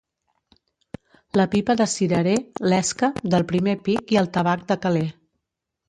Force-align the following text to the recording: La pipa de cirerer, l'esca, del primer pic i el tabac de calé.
La 1.41 1.45
pipa 1.51 1.75
de 1.83 1.87
cirerer, 1.93 2.35
l'esca, 2.73 3.13
del 3.35 3.49
primer 3.55 3.79
pic 3.91 4.17
i 4.19 4.23
el 4.27 4.35
tabac 4.39 4.69
de 4.73 4.85
calé. 4.87 5.09